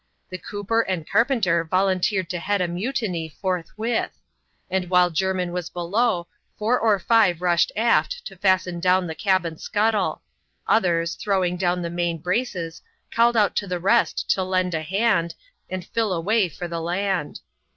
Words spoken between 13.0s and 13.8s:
called out to the